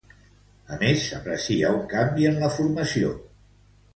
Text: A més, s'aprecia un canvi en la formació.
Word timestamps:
A 0.75 0.77
més, 0.83 1.03
s'aprecia 1.09 1.69
un 1.79 1.85
canvi 1.93 2.27
en 2.31 2.41
la 2.45 2.51
formació. 2.57 3.15